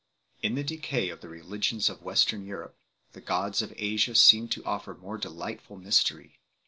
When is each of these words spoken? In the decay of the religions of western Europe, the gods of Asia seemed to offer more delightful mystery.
In 0.41 0.55
the 0.55 0.63
decay 0.63 1.09
of 1.09 1.21
the 1.21 1.29
religions 1.29 1.87
of 1.87 2.01
western 2.01 2.43
Europe, 2.43 2.75
the 3.13 3.21
gods 3.21 3.61
of 3.61 3.71
Asia 3.77 4.15
seemed 4.15 4.51
to 4.53 4.65
offer 4.65 4.95
more 4.95 5.19
delightful 5.19 5.77
mystery. 5.77 6.39